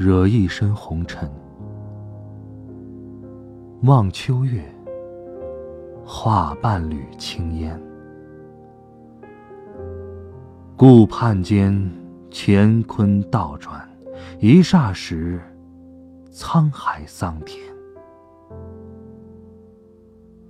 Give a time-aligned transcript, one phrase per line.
[0.00, 1.28] 惹一身红尘；
[3.82, 4.64] 望秋月，
[6.02, 7.78] 化半缕青烟。
[10.74, 11.78] 顾盼间，
[12.30, 13.86] 乾坤倒转，
[14.38, 15.38] 一霎时，
[16.32, 17.62] 沧海桑田。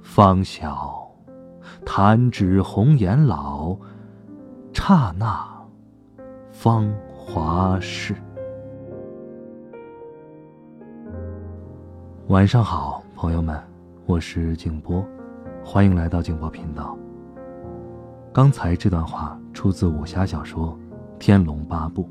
[0.01, 1.13] 方晓，
[1.85, 3.77] 弹指红颜老，
[4.73, 5.45] 刹那，
[6.53, 6.89] 芳。
[7.33, 8.13] 华逝，
[12.31, 13.61] 晚上好，朋友们，
[14.07, 15.05] 我是静波，
[15.65, 16.97] 欢迎来到静波频道。
[18.33, 20.69] 刚才这段话出自武侠小说
[21.19, 22.05] 《天龙八部》。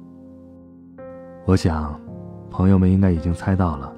[1.45, 1.97] 我想，
[2.51, 3.93] 朋友们应该已经猜到了，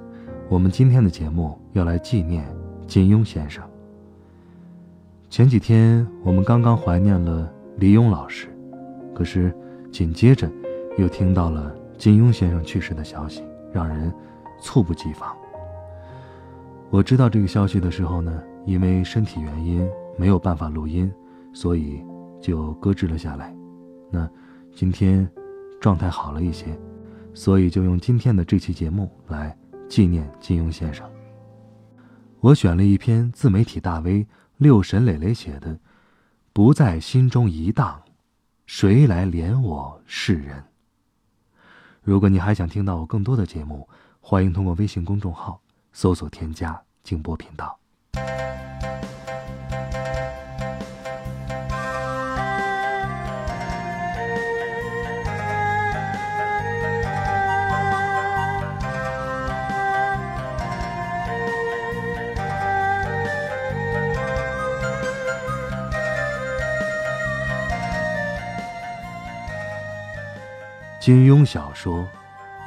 [0.47, 2.45] 我们今天的节目要来纪念
[2.85, 3.63] 金庸先生。
[5.27, 8.47] 前几天我们刚刚怀念了李咏老师，
[9.15, 9.51] 可是
[9.91, 10.47] 紧接着。
[10.99, 14.13] 又听到了金庸先生去世的消息，让人
[14.61, 15.35] 猝不及防。
[16.91, 21.09] 我知道这个消息的时候呢，因为身体原因没有办法录音，
[21.53, 22.03] 所以
[22.41, 23.55] 就搁置了下来。
[24.11, 24.29] 那
[24.75, 25.25] 今天
[25.79, 26.77] 状态好了一些，
[27.33, 31.09] 所以就用今天的这期节目来纪念金庸先生。
[32.41, 35.73] 我选了一篇自媒体大 V 六神磊磊写的
[36.51, 38.01] 《不在心中一荡，
[38.65, 40.59] 谁来怜我世人》。
[42.03, 43.87] 如果你还想听到我更多的节目，
[44.19, 45.61] 欢迎通过微信公众号
[45.93, 47.77] 搜索添加“静波频道”。
[71.01, 72.07] 金庸小说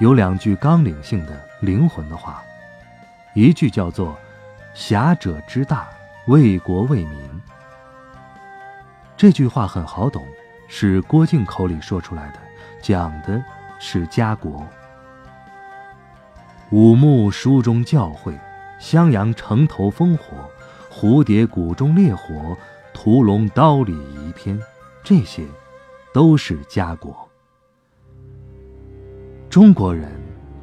[0.01, 2.43] 有两句纲领性的灵魂的话，
[3.35, 4.17] 一句叫做
[4.75, 5.89] “侠者之大，
[6.29, 7.19] 为国为民”。
[9.17, 10.25] 这句话很好懂，
[10.69, 12.39] 是郭靖口里说出来的，
[12.81, 13.43] 讲的
[13.81, 14.65] 是家国。
[16.71, 18.39] 五木书中教诲，
[18.79, 20.49] 襄阳城头烽火，
[20.89, 22.57] 蝴蝶谷中烈火，
[22.93, 24.61] 屠龙刀里遗篇，
[25.03, 25.45] 这些，
[26.13, 27.29] 都是家国。
[29.51, 30.11] 中国人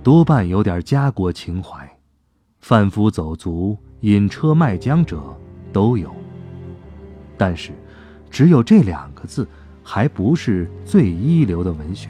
[0.02, 1.90] 多半有点家国情怀，
[2.62, 5.22] 贩夫走卒、引车卖浆者
[5.74, 6.16] 都有。
[7.38, 7.72] 但是，
[8.30, 9.48] 只有这两个字
[9.84, 12.10] 还不是最一流的文学。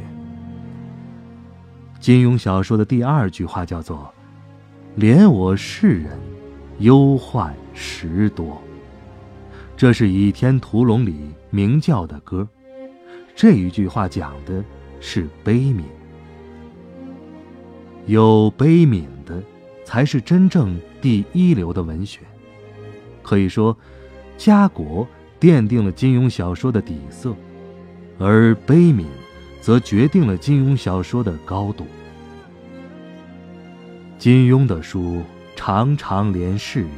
[2.00, 4.12] 金庸小说的第二句话叫做
[4.98, 6.20] “怜我世人，
[6.80, 8.62] 忧患十多”，
[9.78, 12.48] 这是《倚天屠龙》里明教的歌。
[13.36, 14.64] 这一句话讲的
[15.00, 15.84] 是悲悯。
[18.08, 19.42] 有悲悯的，
[19.92, 22.22] 才是真正第一流的文学。
[23.22, 23.78] 可以说，
[24.38, 25.06] 家国
[25.38, 27.36] 奠定了金庸小说的底色，
[28.18, 29.06] 而悲悯，
[29.60, 31.86] 则决定了金庸小说的高度。
[34.18, 35.22] 金庸的书
[35.58, 36.90] 常常怜世人，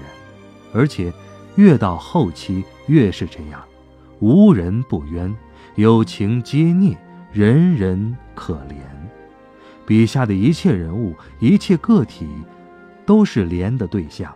[0.71, 1.11] 而且
[1.55, 3.59] 越到后期越是这样，
[4.19, 5.35] 无人不冤，
[5.73, 6.95] 有情皆孽，
[7.31, 8.75] 人人可怜。
[9.83, 12.27] 笔下的一切人物、一切个体，
[13.05, 14.33] 都是怜的对象。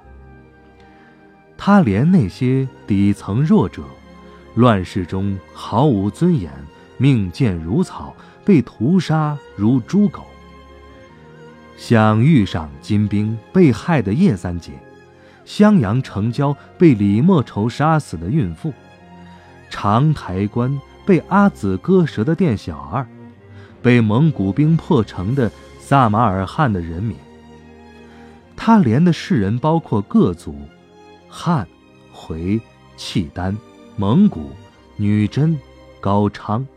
[1.58, 3.84] 他怜那些底层弱者，
[4.56, 6.52] 乱世中毫无尊严、
[6.98, 10.24] 命贱如草、被屠杀如猪狗。
[11.76, 14.72] 想遇上金兵被害的叶三姐，
[15.46, 18.74] 襄阳城郊被李莫愁杀死的孕妇，
[19.70, 23.06] 长台关被阿紫割舌的店小二。
[23.82, 27.16] 被蒙古兵破城的萨马尔罕的人民，
[28.68, 30.54] 他连的世人包括各族：
[31.30, 31.66] 汉、
[32.12, 32.60] 回、
[32.98, 33.58] 契丹、
[33.96, 34.50] 蒙古、
[34.98, 35.58] 女真、
[36.02, 36.68] 高昌。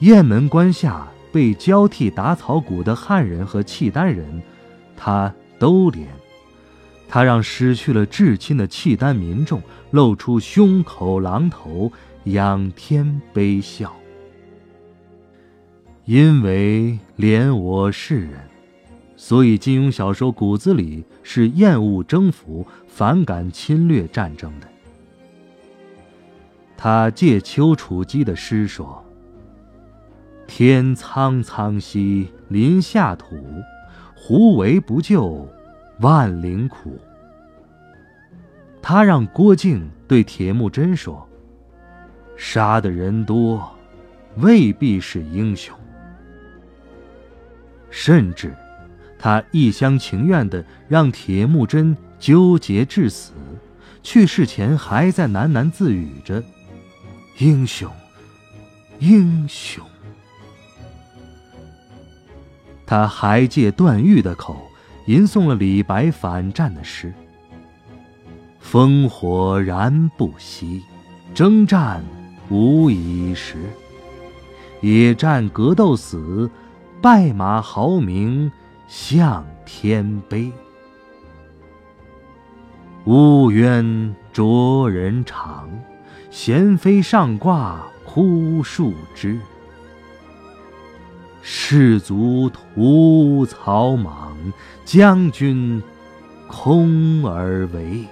[0.00, 4.42] 雁门关下被交替打草谷的汉人和契丹人，
[4.96, 6.08] 他都连。
[7.08, 9.62] 他让失去了至亲的契丹民众
[9.92, 11.92] 露出胸口狼头，
[12.24, 13.94] 仰天悲笑。
[16.04, 18.49] 因为怜我世人，
[19.22, 24.66] 所以金庸小说骨子里是厌恶征服、反感侵略战争的。
[26.74, 29.04] 他借丘处机的诗说
[30.48, 33.36] ：“天苍苍兮，林下土，
[34.16, 35.46] 胡为不救，
[36.00, 36.98] 万灵苦。”
[38.80, 41.28] 他让郭靖对铁木真说
[42.38, 43.70] ：“杀的人多，
[44.38, 45.76] 未必是英雄。”
[47.92, 48.56] 甚至，
[49.22, 53.32] 他一厢情愿的让铁木真纠结至死，
[54.02, 56.42] 去世前还在喃喃自语着
[57.36, 57.92] ：“英雄，
[58.98, 59.84] 英雄。”
[62.86, 64.56] 他还借段誉的口
[65.06, 67.12] 吟诵了李白反战的诗
[68.64, 70.82] ：“烽火燃不息，
[71.34, 72.02] 征战
[72.48, 73.58] 无已时。
[74.80, 76.50] 野战格斗死。”
[77.02, 78.52] 败马豪名
[78.90, 80.50] 向天悲，
[83.04, 85.70] 乌鸢啄人肠，
[86.28, 89.38] 闲飞上挂枯树枝。
[91.40, 94.36] 士卒徒草莽，
[94.84, 95.80] 将军
[96.48, 98.04] 空而为。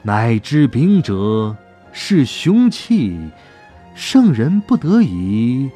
[0.00, 1.56] 乃知兵者
[1.90, 3.18] 是凶器，
[3.96, 5.68] 圣人不得已。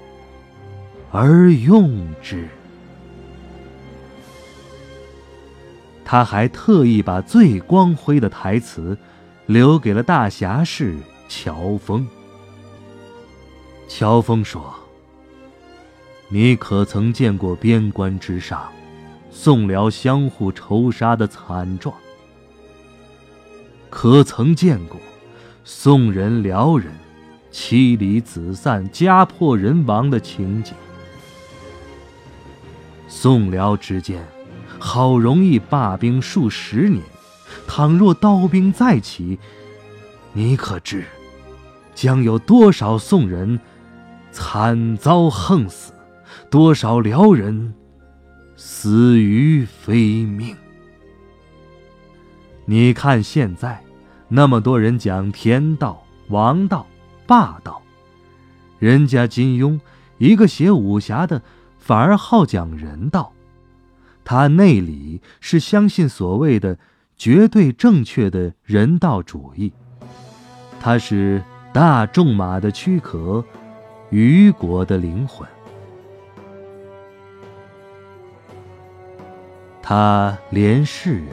[1.11, 2.49] 而用之。
[6.11, 8.99] 他还特意把最光辉的台词
[9.47, 10.97] 留给了大侠士
[11.29, 12.05] 乔峰。
[13.87, 14.75] 乔峰说
[16.27, 18.73] ：“你可曾见过边关之上，
[19.31, 21.95] 宋辽相互仇杀的惨状？
[23.89, 24.99] 可曾见过
[25.63, 26.93] 宋人辽人
[27.53, 30.75] 妻离子散、家破人亡的情景？”
[33.07, 34.21] 宋辽之间，
[34.81, 37.03] 好容易罢兵数十年，
[37.69, 39.39] 倘若刀兵再起，
[40.33, 41.05] 你可知
[41.95, 43.61] 将有多少宋人
[44.33, 45.93] 惨遭横死，
[46.51, 47.75] 多少辽人
[48.57, 50.57] 死于非命？
[52.65, 53.83] 你看现在
[54.29, 56.87] 那么多人讲天道、王道、
[57.27, 57.83] 霸道，
[58.79, 59.79] 人家金庸
[60.19, 61.43] 一个写武侠的。
[61.83, 63.33] 反而好讲人道，
[64.33, 66.79] 他内里是相信所谓的
[67.17, 69.73] 绝对正确的人道主义。
[70.79, 71.43] 他是
[71.73, 73.45] 大众马的躯壳，
[74.11, 75.45] 虞国的灵魂。
[79.83, 81.27] 他连世人，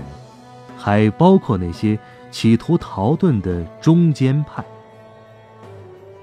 [0.75, 1.99] 还包括那些
[2.31, 4.65] 企图逃遁的中间派。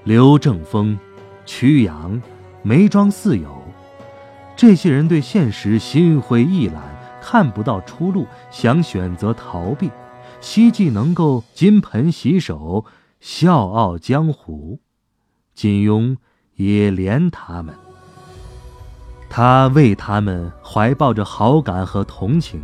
[0.03, 0.99] 刘正风、
[1.45, 2.21] 曲阳、
[2.63, 3.64] 梅庄四友。
[4.55, 6.81] 这些人对现实心灰意懒，
[7.21, 9.91] 看不到出路，想选择逃避，
[10.39, 12.85] 希冀能够金盆洗手，
[13.19, 14.79] 笑傲江湖。
[15.53, 16.15] 金庸
[16.55, 17.75] 也怜他们，
[19.29, 22.61] 他为他们怀抱着好感和同情，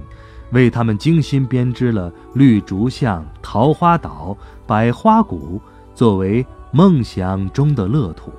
[0.54, 5.62] 为他们精心编织了绿竹巷、桃花岛、百花谷
[5.94, 8.32] 作为梦想中的乐土。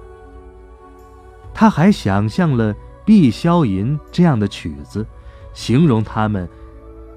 [1.53, 2.75] 他还想象了。
[3.05, 5.07] 《碧霄吟》这样的曲子，
[5.53, 6.49] 形容他们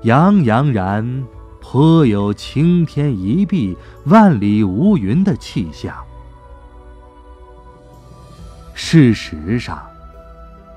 [0.04, 1.26] 洋洋然，
[1.62, 5.96] 颇有青天一碧、万里无云的气象。
[8.74, 9.82] 事实上，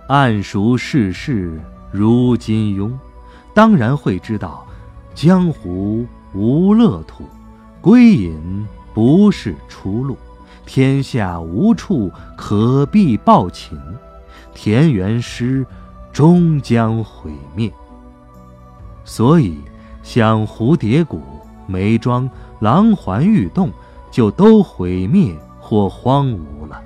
[0.09, 1.61] 谙熟世事
[1.91, 2.93] 如金庸，
[3.53, 4.67] 当然会知道，
[5.15, 7.25] 江湖无乐土，
[7.81, 10.17] 归隐不是出路，
[10.65, 13.79] 天下无处可避暴秦。
[14.61, 15.65] 田园诗
[16.13, 17.73] 终将毁灭，
[19.05, 19.57] 所以
[20.03, 21.23] 像蝴蝶谷、
[21.69, 23.71] 梅庄、狼环玉洞
[24.11, 26.83] 就都毁灭或荒芜了。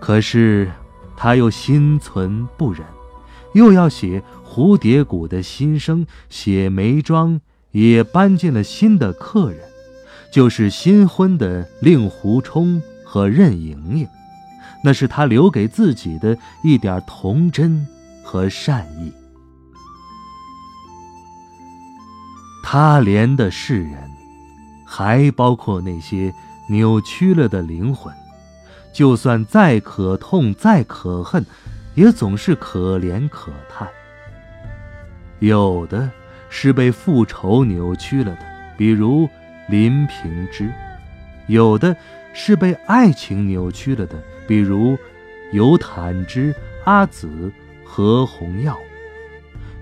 [0.00, 0.68] 可是
[1.16, 2.84] 他又心存不忍，
[3.54, 9.60] 又要写蝴蝶谷的新生，写梅庄也搬进了新的客人，
[10.32, 14.08] 就是新婚的令狐冲和任盈盈。
[14.82, 17.86] 那是他留给自己的一点童真
[18.24, 19.12] 和善意。
[22.62, 24.10] 他怜的世人，
[24.84, 26.32] 还包括那些
[26.68, 28.12] 扭曲了的灵魂。
[28.92, 31.44] 就算再可痛、再可恨，
[31.94, 33.86] 也总是可怜可叹。
[35.38, 36.10] 有的
[36.48, 38.40] 是被复仇扭曲了的，
[38.78, 39.28] 比如
[39.68, 40.64] 林平之；
[41.46, 41.94] 有的
[42.32, 44.16] 是被爱情扭曲了的。
[44.46, 44.96] 比如，
[45.52, 47.52] 有坦之、阿紫、
[47.84, 48.74] 何红药；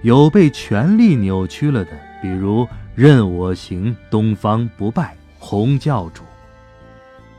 [0.03, 1.93] 有被权力扭曲了的，
[2.23, 6.23] 比如任我行、东方不败、洪教主。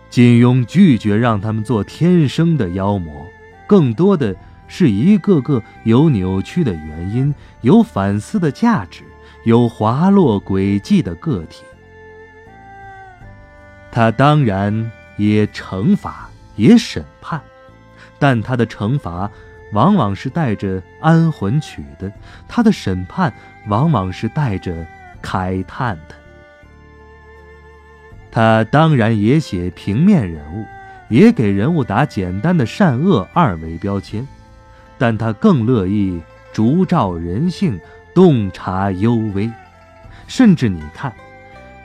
[0.09, 3.25] 金庸拒绝让他们做天生的妖魔，
[3.67, 4.35] 更多的
[4.67, 9.03] 是一个个有扭曲的原因、有反思的价值、
[9.43, 11.63] 有滑落轨迹的个体。
[13.91, 17.41] 他当然也惩罚，也审判，
[18.19, 19.29] 但他的惩罚
[19.71, 22.11] 往往是带着安魂曲的，
[22.47, 23.33] 他的审判
[23.67, 24.85] 往往是带着
[25.21, 26.15] 慨叹的。
[28.31, 30.65] 他当然也写平面人物，
[31.09, 34.27] 也给人物打简单的善恶二维标签，
[34.97, 36.21] 但他更乐意
[36.51, 37.79] 烛照人性，
[38.13, 39.51] 洞察幽微，
[40.27, 41.13] 甚至你看。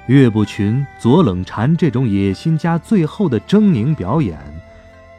[0.06, 4.36] 岳不群、左冷禅这种野心家最后的狰狞表演，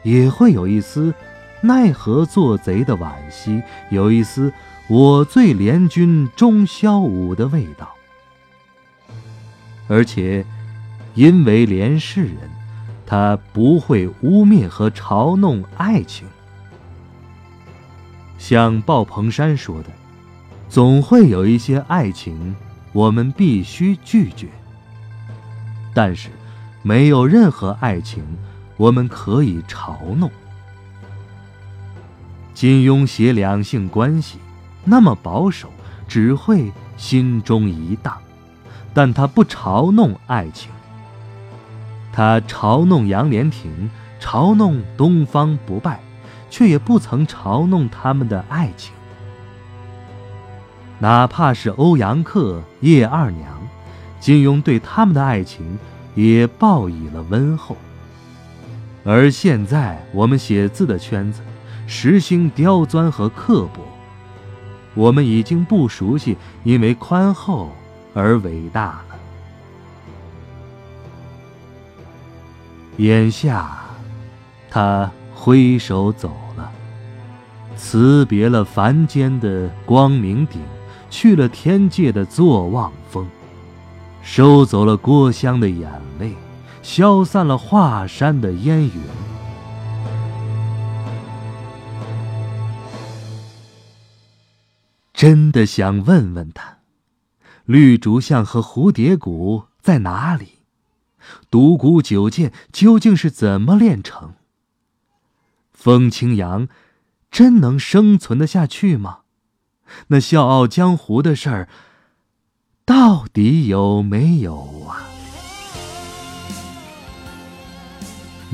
[0.02, 1.14] 也会有一丝
[1.60, 4.52] 奈何做贼的惋惜，有一丝
[4.88, 7.88] 我醉怜君终宵舞的味道。
[9.88, 10.44] 而且，
[11.14, 12.36] 因为怜世人，
[13.06, 16.26] 他不会污蔑和嘲弄爱情。
[18.38, 19.90] 像鲍鹏山说的
[20.68, 22.56] ：“总会有一些爱情，
[22.92, 24.48] 我们必须拒绝。”
[25.94, 26.30] 但是，
[26.82, 28.24] 没有任何爱情，
[28.82, 30.28] 我们可以嘲弄。
[32.52, 34.38] 金庸写两性关系，
[34.84, 35.70] 那么保守，
[36.08, 38.18] 只会心中一荡。
[38.92, 40.68] 但他不嘲弄爱情，
[42.12, 43.88] 他嘲弄杨莲亭，
[44.20, 46.00] 嘲弄东方不败，
[46.50, 48.92] 却也不曾嘲弄他们的爱情。
[50.98, 53.48] 哪怕是欧阳克、叶二娘。
[54.18, 55.78] 金庸对他们的爱情
[56.16, 57.76] 也报以了温厚，
[59.04, 61.40] 而现在我们写字的圈子，
[61.86, 63.82] 实行刁钻和刻薄，
[64.94, 67.70] 我们已经不熟悉因为宽厚
[68.14, 69.18] 而伟大了。
[72.98, 73.80] 眼下，
[74.70, 76.70] 他挥手走了，
[77.74, 80.60] 辞别了凡间的光明顶，
[81.10, 83.26] 去了天界的坐忘峰。
[84.22, 85.90] 收走了郭襄的眼
[86.20, 86.36] 泪，
[86.82, 88.92] 消散了华山的烟云。
[95.12, 96.78] 真的想问问他，
[97.64, 100.58] 绿竹巷和蝴蝶谷在哪里？
[101.48, 104.32] 独孤九剑究竟是怎么炼成？
[105.70, 106.66] 风清扬
[107.30, 109.20] 真能生存得下去吗？
[110.08, 111.68] 那笑傲江湖的事儿。
[112.84, 115.06] 到底有没有啊？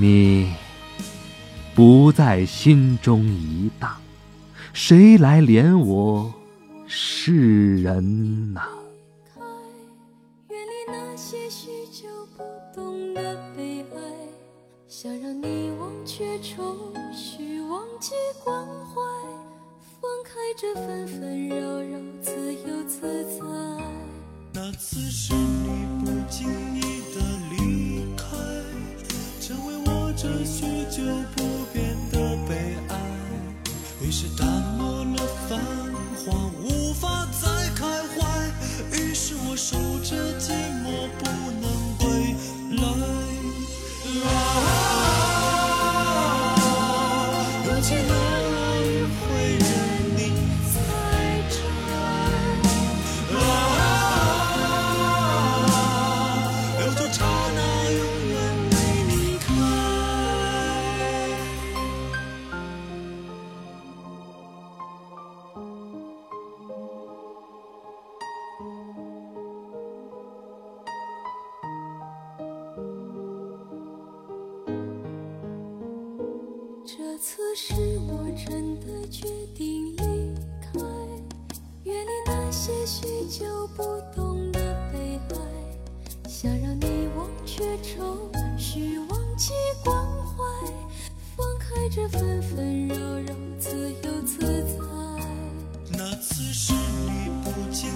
[0.00, 0.54] 你
[1.74, 3.96] 不在心中一荡，
[4.72, 6.32] 谁来怜我
[6.86, 8.62] 世人呐？
[10.48, 13.98] 远离那些许久不懂的悲哀，
[14.86, 18.12] 想让你忘却愁绪，忘记
[18.44, 19.02] 关怀，
[20.00, 23.44] 放开这纷纷扰扰，自由自在。
[24.52, 26.97] 那次是你不经意
[30.20, 31.00] 这许久
[31.36, 32.92] 不变的悲哀。
[34.02, 35.16] 于是淡漠了
[35.48, 35.60] 繁
[36.16, 37.46] 华，无法再
[37.76, 38.18] 开怀。
[38.98, 40.77] 于是我守着寂寞，
[77.28, 77.74] 这次是
[78.08, 80.80] 我真的决定离开，
[81.84, 83.44] 远离那些许久
[83.76, 83.82] 不
[84.16, 84.58] 懂的
[84.90, 85.36] 悲哀，
[86.26, 89.52] 想让你忘却愁绪，忘记
[89.84, 89.94] 关
[90.24, 90.42] 怀，
[91.36, 94.78] 放开这纷纷扰扰，自由自在。
[95.90, 97.90] 那次是你不经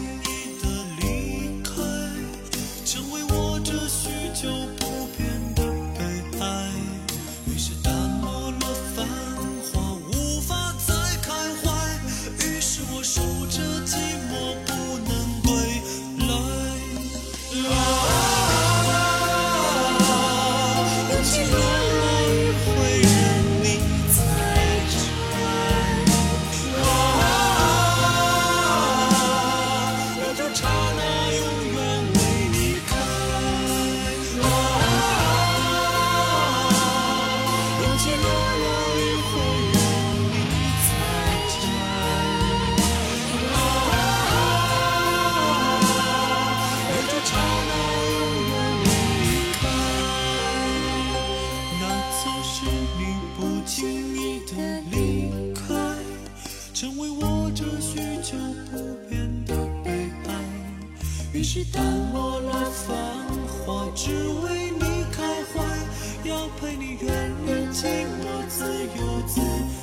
[56.82, 58.36] 成为我这许久
[58.72, 58.76] 不
[59.08, 60.34] 变的悲哀。
[61.32, 61.80] 于是淡
[62.12, 62.96] 漠了繁
[63.46, 65.22] 华，只为你开
[65.54, 65.62] 怀，
[66.28, 68.64] 要陪你远离寂寞，自
[68.98, 69.81] 由自在。